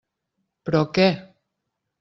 [0.69, 1.07] Però, què?